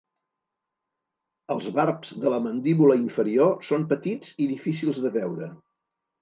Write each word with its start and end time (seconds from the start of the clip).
Els 1.55 1.67
barbs 1.75 2.13
de 2.23 2.33
la 2.35 2.39
mandíbula 2.45 2.95
inferior 3.01 3.53
són 3.69 3.87
petits 3.93 4.33
i 4.47 4.49
difícils 4.55 5.05
de 5.05 5.15
veure. 5.21 5.53